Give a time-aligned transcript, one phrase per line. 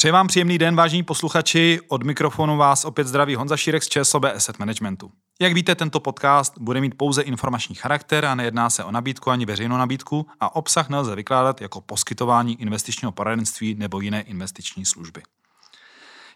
[0.00, 1.80] Přeji vám příjemný den, vážení posluchači.
[1.88, 5.10] Od mikrofonu vás opět zdraví Honza Šírek z ČSOB Asset Managementu.
[5.40, 9.46] Jak víte, tento podcast bude mít pouze informační charakter a nejedná se o nabídku ani
[9.46, 15.22] veřejnou nabídku a obsah nelze vykládat jako poskytování investičního poradenství nebo jiné investiční služby.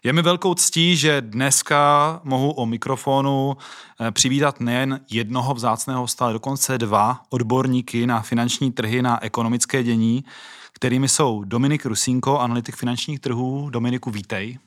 [0.05, 3.57] Je mi velkou ctí, že dneska mohu o mikrofonu
[3.99, 9.83] eh, přivítat nejen jednoho vzácného hosta, ale dokonce dva odborníky na finanční trhy, na ekonomické
[9.83, 10.25] dění,
[10.73, 13.69] kterými jsou Dominik Rusínko, analytik finančních trhů.
[13.69, 14.59] Dominiku, vítej.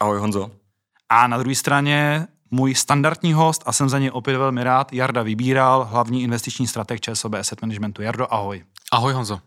[0.00, 0.50] Ahoj Honzo.
[1.08, 5.22] A na druhé straně můj standardní host, a jsem za něj opět velmi rád, Jarda
[5.22, 8.02] Vybíral, hlavní investiční strateg ČSOB Asset Managementu.
[8.02, 8.64] Jardo, ahoj.
[8.92, 9.40] Ahoj Honzo.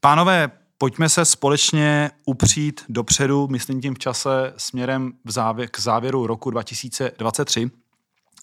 [0.00, 0.50] Pánové,
[0.82, 6.50] pojďme se společně upřít dopředu, myslím tím v čase, směrem v závě- k závěru roku
[6.50, 7.70] 2023.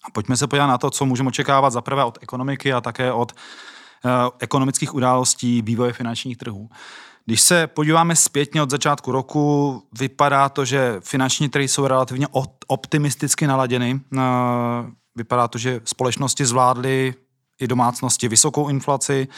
[0.04, 3.32] A pojďme se podívat na to, co můžeme očekávat zaprvé od ekonomiky a také od
[3.32, 6.68] uh, ekonomických událostí vývoje finančních trhů.
[7.26, 12.26] Když se podíváme zpětně od začátku roku, vypadá to, že finanční trhy jsou relativně
[12.66, 14.00] optimisticky naladěny.
[14.12, 14.20] Uh,
[15.16, 17.14] vypadá to, že společnosti zvládly
[17.60, 19.28] i domácnosti vysokou inflaci,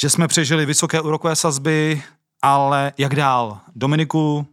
[0.00, 2.02] že jsme přežili vysoké úrokové sazby,
[2.42, 3.58] ale jak dál?
[3.74, 4.46] Dominiku,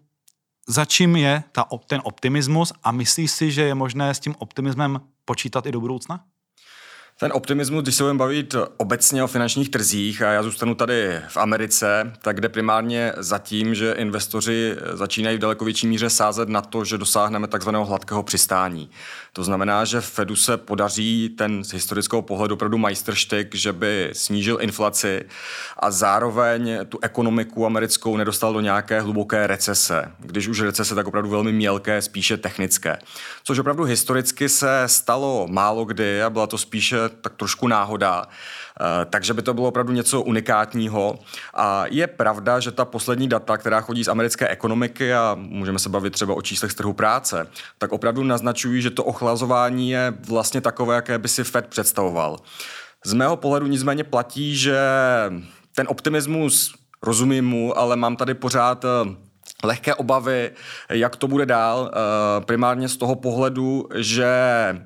[0.68, 5.02] za čím je ta, ten optimismus a myslíš si, že je možné s tím optimismem
[5.26, 6.24] počítat i do budoucna?
[7.20, 11.38] Ten optimismus, když se budeme bavit obecně o finančních trzích, a já zůstanu tady v
[11.38, 16.62] Americe, tak jde primárně za tím, že investoři začínají v daleko větší míře sázet na
[16.62, 18.90] to, že dosáhneme takzvaného hladkého přistání.
[19.36, 24.58] To znamená, že Fedu se podaří ten z historického pohledu opravdu majstrštyk, že by snížil
[24.62, 25.26] inflaci
[25.80, 30.12] a zároveň tu ekonomiku americkou nedostal do nějaké hluboké recese.
[30.20, 32.98] Když už recese, tak opravdu velmi mělké, spíše technické.
[33.44, 38.28] Což opravdu historicky se stalo málo kdy a byla to spíše tak trošku náhoda.
[38.82, 41.20] Eh, takže by to bylo opravdu něco unikátního.
[41.54, 45.90] A je pravda, že ta poslední data, která chodí z americké ekonomiky a můžeme se
[45.90, 47.48] bavit třeba o číslech z trhu práce,
[47.78, 52.38] tak opravdu naznačují, že to ochlazování je vlastně takové, jaké by si Fed představoval.
[53.06, 54.80] Z mého pohledu nicméně platí, že
[55.76, 59.16] ten optimismus rozumím mu, ale mám tady pořád eh,
[59.64, 60.52] lehké obavy,
[60.90, 64.78] jak to bude dál, eh, primárně z toho pohledu, že eh,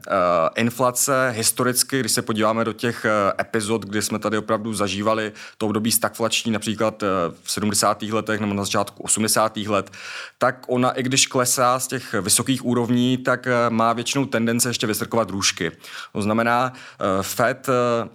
[0.55, 5.65] inflace historicky, když se podíváme do těch eh, epizod, kdy jsme tady opravdu zažívali to
[5.65, 7.03] období stagflační, například
[7.43, 8.01] v 70.
[8.01, 9.57] letech nebo na začátku 80.
[9.57, 9.91] let,
[10.37, 15.29] tak ona, i když klesá z těch vysokých úrovní, tak má většinou tendence ještě vystrkovat
[15.29, 15.71] růžky.
[16.13, 16.73] To znamená,
[17.21, 17.67] Fed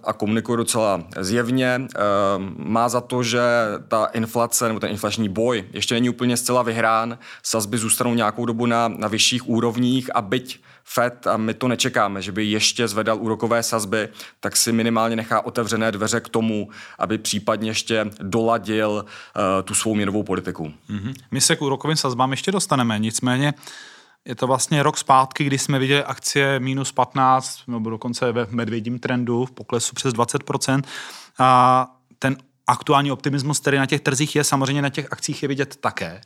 [0.03, 1.87] a komunikuje docela zjevně,
[2.57, 3.41] má za to, že
[3.87, 8.65] ta inflace nebo ten inflační boj ještě není úplně zcela vyhrán, sazby zůstanou nějakou dobu
[8.65, 13.17] na, na vyšších úrovních a byť Fed, a my to nečekáme, že by ještě zvedal
[13.21, 19.41] úrokové sazby, tak si minimálně nechá otevřené dveře k tomu, aby případně ještě doladil uh,
[19.63, 20.73] tu svou měnovou politiku.
[20.89, 21.13] Mm-hmm.
[21.31, 23.53] My se k úrokovým sazbám ještě dostaneme, nicméně
[24.25, 28.99] je to vlastně rok zpátky, kdy jsme viděli akcie minus 15, nebo dokonce ve medvědím
[28.99, 30.81] trendu, v poklesu přes 20%.
[31.39, 31.87] A
[32.19, 32.37] ten
[32.67, 36.21] aktuální optimismus, který na těch trzích je, samozřejmě na těch akcích je vidět také.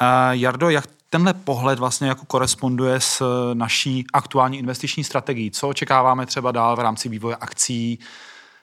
[0.00, 3.22] Uh, Jardo, jak tenhle pohled vlastně jako koresponduje s
[3.54, 5.50] naší aktuální investiční strategií?
[5.50, 7.98] Co očekáváme třeba dál v rámci vývoje akcí?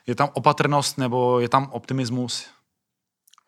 [0.06, 2.46] Je tam opatrnost nebo je tam optimismus?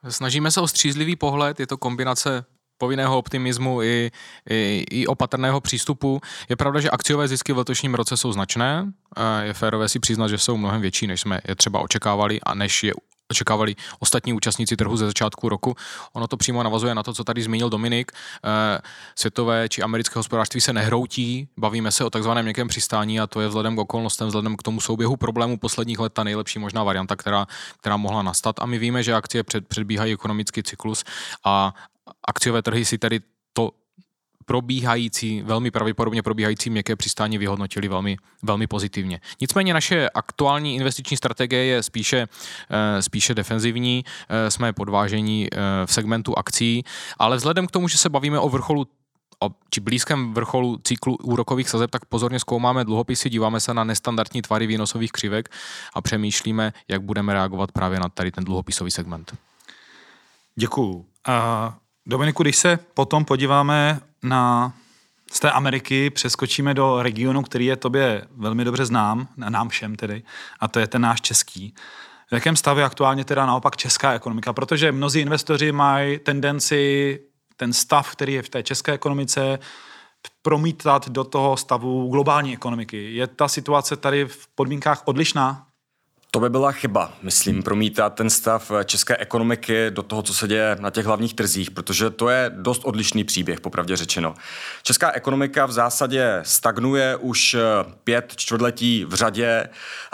[0.08, 2.44] Snažíme se o střízlivý pohled, je to kombinace
[2.78, 4.10] povinného optimismu i,
[4.50, 6.20] i, i opatrného přístupu.
[6.48, 8.92] Je pravda, že akciové zisky v letošním roce jsou značné.
[9.42, 12.84] Je férové si přiznat, že jsou mnohem větší, než jsme je třeba očekávali a než
[12.84, 12.92] je
[13.30, 15.74] očekávali ostatní účastníci trhu ze začátku roku.
[16.12, 18.12] Ono to přímo navazuje na to, co tady zmínil Dominik.
[18.12, 18.80] Eh,
[19.18, 23.48] světové či americké hospodářství se nehroutí, bavíme se o takzvaném někém přistání a to je
[23.48, 27.46] vzhledem k okolnostem, vzhledem k tomu souběhu problémů posledních let ta nejlepší možná varianta, která,
[27.80, 28.56] která mohla nastat.
[28.60, 31.04] A my víme, že akcie před, předbíhají ekonomický cyklus
[31.44, 31.74] a
[32.28, 33.20] akciové trhy si tady
[34.44, 39.20] probíhající, velmi pravděpodobně probíhající měkké přistání vyhodnotili velmi, velmi pozitivně.
[39.40, 42.28] Nicméně naše aktuální investiční strategie je spíše,
[42.70, 45.56] eh, spíše defenzivní, eh, jsme podvážení eh,
[45.86, 46.84] v segmentu akcí,
[47.18, 48.86] ale vzhledem k tomu, že se bavíme o vrcholu
[49.70, 54.66] či blízkém vrcholu cyklu úrokových sazeb, tak pozorně zkoumáme dluhopisy, díváme se na nestandardní tvary
[54.66, 55.48] výnosových křivek
[55.94, 59.36] a přemýšlíme, jak budeme reagovat právě na tady ten dluhopisový segment.
[60.56, 60.92] Děkuju.
[60.92, 61.04] Uh,
[62.06, 64.72] Dominiku, když se potom podíváme na
[65.32, 70.22] z té Ameriky přeskočíme do regionu, který je tobě velmi dobře znám, nám všem tedy,
[70.60, 71.74] a to je ten náš český.
[72.30, 74.52] V jakém stavu je aktuálně teda naopak česká ekonomika?
[74.52, 77.20] Protože mnozí investoři mají tendenci
[77.56, 79.58] ten stav, který je v té české ekonomice,
[80.42, 83.14] promítat do toho stavu globální ekonomiky.
[83.14, 85.66] Je ta situace tady v podmínkách odlišná?
[86.34, 90.76] To by byla chyba, myslím, promítat ten stav české ekonomiky do toho, co se děje
[90.80, 94.34] na těch hlavních trzích, protože to je dost odlišný příběh, popravdě řečeno.
[94.82, 97.56] Česká ekonomika v zásadě stagnuje už
[98.04, 99.68] pět čtvrtletí v řadě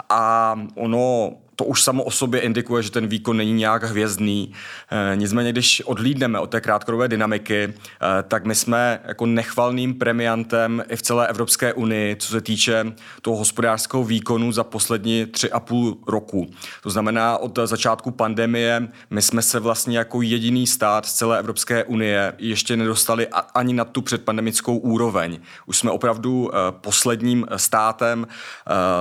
[0.09, 1.31] a ono
[1.61, 4.53] to už samo o sobě indikuje, že ten výkon není nějak hvězdný.
[4.91, 7.73] E, nicméně, když odlídneme od té krátkodobé dynamiky, e,
[8.23, 12.85] tak my jsme jako nechvalným premiantem i v celé Evropské unii, co se týče
[13.21, 16.47] toho hospodářského výkonu za poslední tři a půl roku.
[16.83, 21.83] To znamená, od začátku pandemie my jsme se vlastně jako jediný stát z celé Evropské
[21.83, 25.39] unie ještě nedostali ani na tu předpandemickou úroveň.
[25.65, 28.27] Už jsme opravdu e, posledním státem.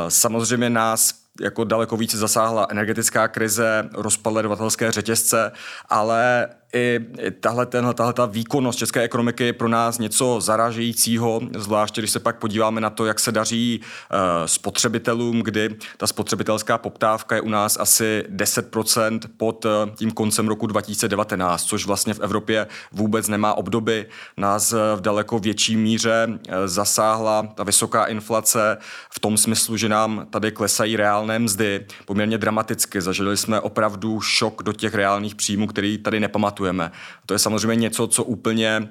[0.08, 5.52] Samozřejmě nás jako daleko více zasáhla energetická krize, rozpad dodavatelské řetězce,
[5.88, 7.00] ale i
[7.40, 12.20] tahle, tenhle, tahle ta výkonnost české ekonomiky je pro nás něco zaražejícího, zvláště když se
[12.20, 17.48] pak podíváme na to, jak se daří uh, spotřebitelům, kdy ta spotřebitelská poptávka je u
[17.48, 23.54] nás asi 10% pod uh, tím koncem roku 2019, což vlastně v Evropě vůbec nemá
[23.54, 24.06] obdoby.
[24.36, 26.28] Nás uh, v daleko větší míře
[26.66, 28.76] zasáhla ta vysoká inflace
[29.10, 33.00] v tom smyslu, že nám tady klesají reálné mzdy poměrně dramaticky.
[33.00, 36.90] Zažili jsme opravdu šok do těch reálných příjmů, který tady nepamatujeme pamatujeme.
[37.26, 38.88] To je samozřejmě něco, co úplně uh,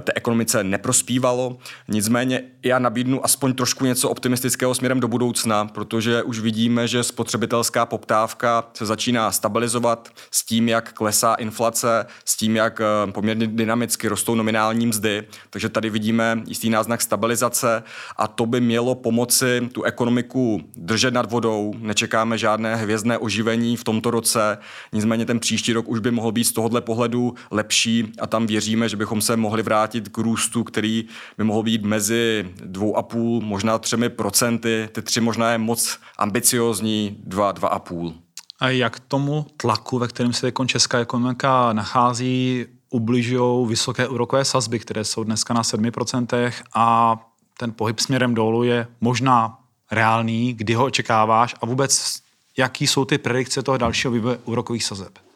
[0.00, 1.58] té ekonomice neprospívalo.
[1.88, 7.86] Nicméně já nabídnu aspoň trošku něco optimistického směrem do budoucna, protože už vidíme, že spotřebitelská
[7.86, 14.08] poptávka se začíná stabilizovat s tím, jak klesá inflace, s tím, jak uh, poměrně dynamicky
[14.08, 15.24] rostou nominální mzdy.
[15.50, 17.82] Takže tady vidíme jistý náznak stabilizace
[18.16, 21.74] a to by mělo pomoci tu ekonomiku držet nad vodou.
[21.78, 24.58] Nečekáme žádné hvězdné oživení v tomto roce,
[24.92, 28.46] nicméně ten příští rok už by mohl být z tohohle pohledu pohledu lepší a tam
[28.46, 31.04] věříme, že bychom se mohli vrátit k růstu, který
[31.38, 34.88] by mohl být mezi dvou a půl, možná třemi procenty.
[34.92, 38.14] Ty tři možná je moc ambiciozní, dva, dva a půl.
[38.60, 45.04] A jak tomu tlaku, ve kterém se česká ekonomika nachází, ubližují vysoké úrokové sazby, které
[45.04, 47.16] jsou dneska na 7% a
[47.58, 49.58] ten pohyb směrem dolů je možná
[49.90, 52.18] reálný, kdy ho očekáváš a vůbec
[52.56, 55.27] jaký jsou ty predikce toho dalšího vývoje úrokových sazeb?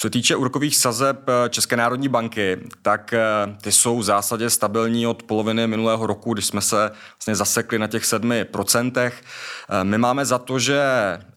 [0.00, 3.20] Co týče úrokových sazeb eh, České národní banky, tak eh,
[3.62, 7.86] ty jsou v zásadě stabilní od poloviny minulého roku, když jsme se vlastně zasekli na
[7.86, 8.92] těch 7%.
[8.96, 10.82] Eh, my máme za to, že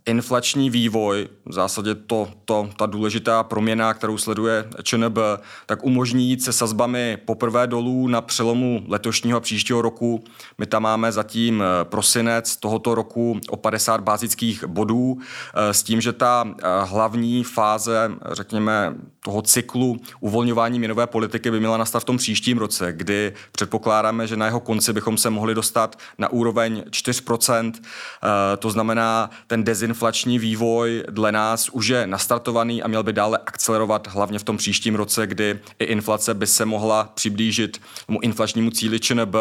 [0.05, 5.17] inflační vývoj, v zásadě to, to, ta důležitá proměna, kterou sleduje ČNB,
[5.65, 10.23] tak umožní jít se sazbami poprvé dolů na přelomu letošního a příštího roku.
[10.57, 15.17] My tam máme zatím prosinec tohoto roku o 50 bázických bodů
[15.53, 16.53] s tím, že ta
[16.83, 22.93] hlavní fáze, řekněme, toho cyklu uvolňování měnové politiky by měla nastat v tom příštím roce,
[22.93, 27.73] kdy předpokládáme, že na jeho konci bychom se mohli dostat na úroveň 4%.
[27.75, 33.39] Eh, to znamená, ten dezinflační vývoj dle nás už je nastartovaný a měl by dále
[33.45, 38.71] akcelerovat hlavně v tom příštím roce, kdy i inflace by se mohla přiblížit tomu inflačnímu
[38.71, 39.35] cíli ČNB.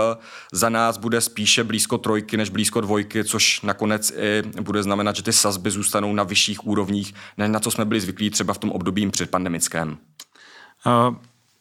[0.52, 5.22] Za nás bude spíše blízko trojky než blízko dvojky, což nakonec i bude znamenat, že
[5.22, 8.70] ty sazby zůstanou na vyšších úrovních, než na co jsme byli zvyklí třeba v tom
[8.70, 9.98] období předpandemickém.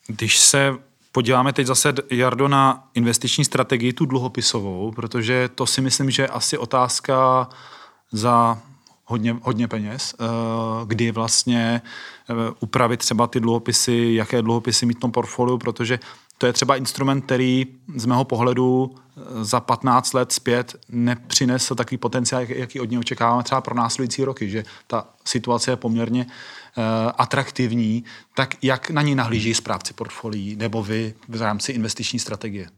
[0.08, 0.74] Když se
[1.12, 6.28] podíváme teď zase, Jardo, na investiční strategii, tu dluhopisovou, protože to si myslím, že je
[6.28, 7.48] asi otázka
[8.12, 8.58] za
[9.10, 10.26] hodně, hodně peněz, eh,
[10.86, 11.82] kdy vlastně
[12.30, 16.00] eh, upravit třeba ty dluhopisy, jaké dluhopisy mít v tom portfoliu, protože
[16.38, 21.98] to je třeba instrument, který z mého pohledu eh, za 15 let zpět nepřinesl takový
[21.98, 26.26] potenciál, jaký od něj očekáváme třeba pro následující roky, že ta situace je poměrně
[27.18, 28.04] atraktivní,
[28.36, 32.70] tak jak na ní nahlíží správci portfolií nebo vy v rámci investiční strategie?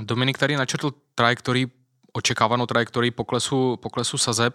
[0.00, 1.66] Dominik tady načrtl trajektorii,
[2.12, 4.54] očekávanou trajektorii poklesu, poklesu sazeb,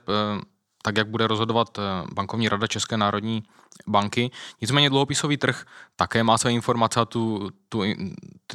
[0.86, 1.80] tak jak bude rozhodovat
[2.14, 3.44] bankovní rada České národní
[3.88, 4.32] banky.
[4.62, 5.66] Nicméně dluhopisový trh
[5.96, 7.84] také má své informace a tu, tu,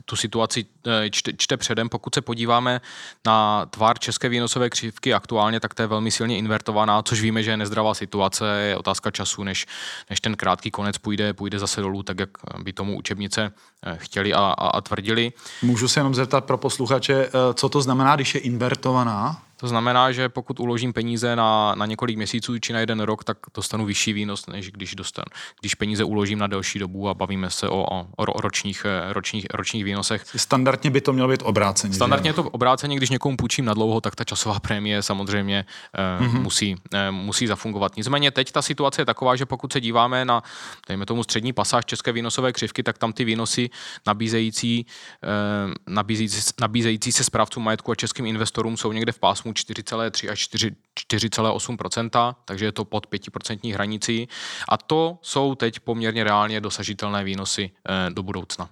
[0.04, 1.88] tu situaci eh, čte, čte předem.
[1.88, 2.80] Pokud se podíváme
[3.26, 7.50] na tvar české výnosové křivky aktuálně, tak to je velmi silně invertovaná, což víme, že
[7.50, 9.66] je nezdravá situace, je otázka času, než,
[10.10, 12.30] než ten krátký konec půjde, půjde zase dolů, tak jak
[12.62, 13.52] by tomu učebnice
[13.86, 15.32] eh, chtěli a, a, a tvrdili.
[15.62, 19.42] Můžu se jenom zeptat pro posluchače, eh, co to znamená, když je invertovaná?
[19.60, 23.38] To znamená, že pokud uložím peníze na, na několik měsíců či na jeden rok, tak
[23.54, 25.24] dostanu vyšší výnos, než když dostanu,
[25.60, 29.84] když peníze uložím na delší dobu a bavíme se o, o, o ročních, ročních, ročních
[29.84, 30.24] výnosech.
[30.36, 31.94] Standardně by to mělo být obráceně.
[31.94, 35.64] Standardně je to obráceně, když někomu půjčím na dlouho, tak ta časová prémie samozřejmě
[35.94, 36.40] eh, mm-hmm.
[36.40, 37.96] musí, eh, musí zafungovat.
[37.96, 40.42] Nicméně teď ta situace je taková, že pokud se díváme na,
[40.88, 43.70] dejme tomu, střední pasáž české výnosové křivky, tak tam ty výnosy
[44.06, 44.86] nabízející,
[45.24, 50.30] eh, nabízející, nabízející se správcům majetku a českým investorům jsou někde v pásmu typu 4,3
[50.30, 54.28] až 4,8%, takže je to pod 5% hranicí.
[54.68, 58.68] A to jsou teď poměrně reálně dosažitelné výnosy eh, do budoucna.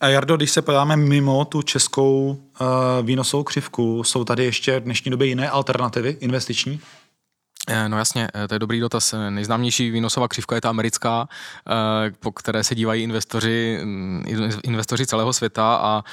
[0.00, 2.28] A Jardo, když se podíváme mimo tu českou
[2.60, 2.66] uh,
[3.02, 6.80] výnosovou křivku, jsou tady ještě v dnešní době jiné alternativy investiční?
[7.66, 9.14] Eh, no jasně, to je dobrý dotaz.
[9.30, 11.28] Nejznámější výnosová křivka je ta americká,
[12.20, 14.24] po které se dívají investoři, mm,
[14.64, 16.04] investoři celého světa a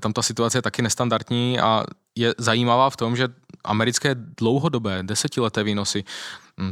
[0.00, 1.84] tam ta situace je taky nestandardní a
[2.14, 3.28] je zajímavá v tom, že
[3.64, 6.04] americké dlouhodobé desetileté výnosy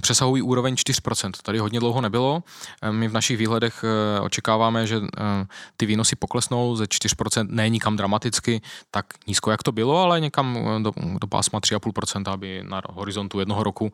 [0.00, 1.30] přesahují úroveň 4%.
[1.42, 2.42] Tady hodně dlouho nebylo.
[2.82, 5.22] Eh, my v našich výhledech eh, očekáváme, že eh,
[5.76, 8.60] ty výnosy poklesnou ze 4%, ne nikam dramaticky,
[8.90, 13.62] tak nízko, jak to bylo, ale někam do, do pásma 3,5%, aby na horizontu jednoho
[13.62, 13.92] roku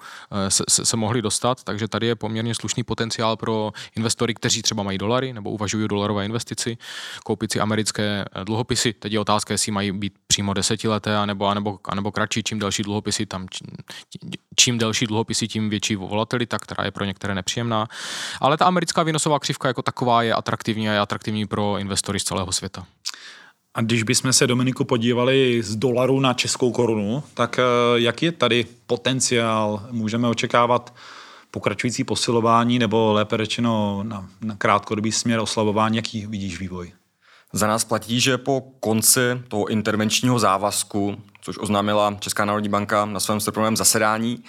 [0.49, 1.65] se, se, se mohli dostat.
[1.65, 6.25] Takže tady je poměrně slušný potenciál pro investory, kteří třeba mají dolary nebo uvažují dolarové
[6.25, 6.79] investici,
[7.25, 8.93] koupit si americké dluhopisy.
[8.93, 13.27] Teď je otázka, jestli mají být přímo desetileté, anebo, anebo, anebo kratší, čím delší dluhopisy,
[13.27, 13.67] tam čím,
[14.57, 17.89] čím delší dluhopisy, tím větší volatilita, která je pro některé nepříjemná.
[18.41, 22.25] Ale ta americká výnosová křivka jako taková je atraktivní a je atraktivní pro investory z
[22.25, 22.87] celého světa.
[23.75, 27.63] A když bychom se, Dominiku, podívali z dolaru na českou korunu, tak eh,
[27.95, 29.87] jaký je tady potenciál?
[29.91, 30.95] Můžeme očekávat
[31.51, 35.97] pokračující posilování nebo lépe řečeno na, na krátkodobý směr oslabování?
[35.97, 36.93] Jaký vidíš vývoj?
[37.53, 43.21] Za nás platí, že po konci toho intervenčního závazku, což oznámila Česká národní banka na
[43.21, 44.45] svém srpnovém zasedání,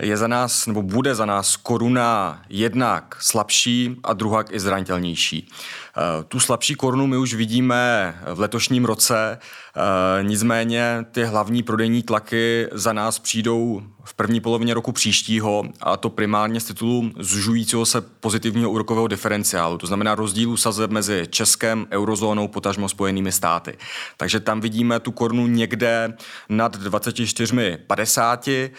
[0.00, 5.48] je za nás, nebo bude za nás koruna jednak slabší a druhá i zranitelnější.
[5.96, 12.02] Eh, tu slabší korunu my už vidíme v letošním roce, eh, nicméně ty hlavní prodejní
[12.02, 17.86] tlaky za nás přijdou v první polovině roku příštího a to primárně z titulu zužujícího
[17.86, 23.78] se pozitivního úrokového diferenciálu, to znamená rozdílu sazeb mezi Českem, eurozónou, potažmo spojenými státy.
[24.16, 26.14] Takže tam vidíme tu korunu někde
[26.48, 28.70] nad 24,50.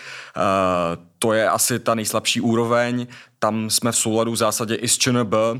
[1.21, 3.07] To je asi ta nejslabší úroveň
[3.43, 5.33] tam jsme v souladu v zásadě i s ČNB.
[5.33, 5.57] E,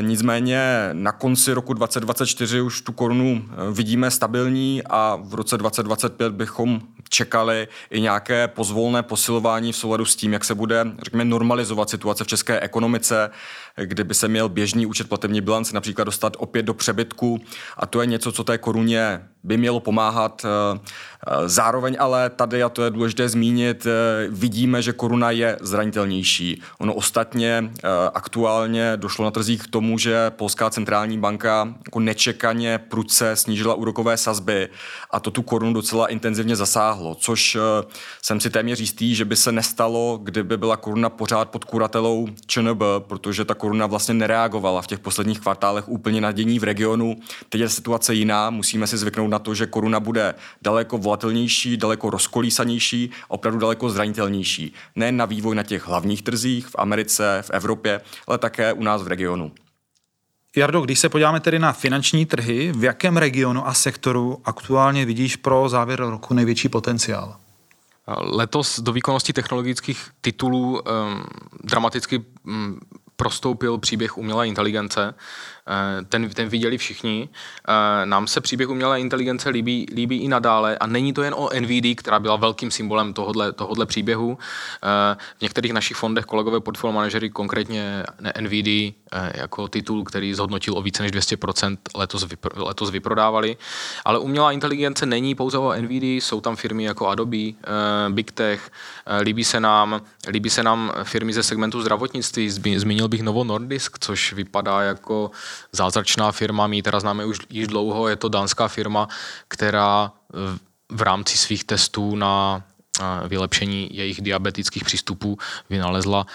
[0.00, 6.32] nicméně na konci roku 2024 už tu korunu e, vidíme stabilní a v roce 2025
[6.32, 11.90] bychom čekali i nějaké pozvolné posilování v souladu s tím, jak se bude, řekněme, normalizovat
[11.90, 13.30] situace v české ekonomice,
[13.76, 17.40] kdyby se měl běžný účet platební bilance například dostat opět do přebytku
[17.76, 20.44] a to je něco, co té koruně by mělo pomáhat.
[20.44, 20.48] E,
[21.46, 23.86] zároveň ale tady, a to je důležité zmínit,
[24.28, 26.62] vidíme, že koruna je zranitelnější.
[26.78, 32.78] Ono Ostatně eh, aktuálně došlo na trzích k tomu, že Polská centrální banka jako nečekaně
[32.78, 34.68] prudce snížila úrokové sazby
[35.10, 37.60] a to tu korunu docela intenzivně zasáhlo, což eh,
[38.22, 42.82] jsem si téměř jistý, že by se nestalo, kdyby byla koruna pořád pod kuratelou ČNB,
[42.98, 47.16] protože ta koruna vlastně nereagovala v těch posledních kvartálech úplně na dění v regionu.
[47.48, 52.10] Teď je situace jiná, musíme si zvyknout na to, že koruna bude daleko volatilnější, daleko
[52.10, 54.74] rozkolísanější, opravdu daleko zranitelnější.
[54.96, 56.91] Ne na vývoj na těch hlavních trzích v Americe,
[57.42, 59.52] v Evropě, ale také u nás v regionu.
[60.56, 65.36] Jardo, když se podíváme tedy na finanční trhy, v jakém regionu a sektoru aktuálně vidíš
[65.36, 67.36] pro závěr roku největší potenciál?
[68.18, 70.80] Letos do výkonnosti technologických titulů um,
[71.64, 72.80] dramaticky um,
[73.16, 75.14] prostoupil příběh umělé inteligence.
[75.68, 77.28] Eh, ten, ten viděli všichni.
[77.68, 81.50] Eh, nám se příběh umělé inteligence líbí, líbí i nadále a není to jen o
[81.60, 84.38] NVD, která byla velkým symbolem tohodle, tohodle příběhu.
[84.82, 88.04] Eh, v některých našich fondech kolegové portfolio manažery konkrétně
[88.40, 88.94] NVD
[89.34, 93.56] jako titul, který zhodnotil o více než 200% letos, vypr, letos vyprodávali.
[94.04, 97.52] Ale umělá inteligence není pouze o NVD, jsou tam firmy jako Adobe,
[98.08, 98.70] Big Tech,
[99.20, 104.32] líbí se nám, líbí se nám firmy ze segmentu zdravotnictví, zmínil bych Novo Nordisk, což
[104.32, 105.30] vypadá jako
[105.72, 109.08] zázračná firma, my ji teda známe už již dlouho, je to dánská firma,
[109.48, 110.12] která
[110.92, 112.62] v rámci svých testů na
[113.28, 115.38] vylepšení jejich diabetických přístupů
[115.70, 116.26] vynalezla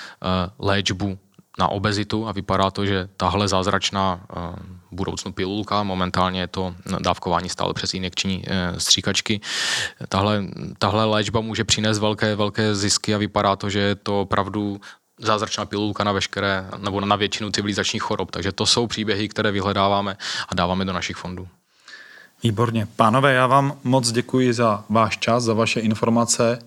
[0.59, 1.17] léčbu
[1.59, 4.19] na obezitu a vypadá to, že tahle zázračná
[4.91, 8.43] budoucnu pilulka, momentálně je to dávkování stále přes injekční
[8.77, 9.41] stříkačky.
[10.09, 10.43] Tahle,
[10.77, 14.81] tahle léčba může přinést velké, velké zisky a vypadá to, že je to opravdu
[15.19, 18.31] zázračná pilulka na veškeré, nebo na většinu civilizačních chorob.
[18.31, 20.17] Takže to jsou příběhy, které vyhledáváme
[20.49, 21.47] a dáváme do našich fondů.
[22.43, 22.87] Výborně.
[22.95, 26.59] Pánové, já vám moc děkuji za váš čas, za vaše informace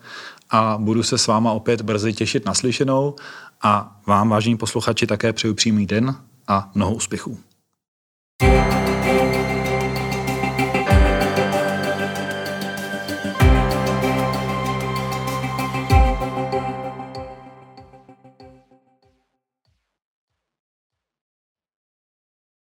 [0.49, 3.15] a budu se s váma opět brzy těšit na slyšenou
[3.61, 6.15] a vám, vážení posluchači, také přeju přímý den
[6.47, 7.39] a mnoho úspěchů.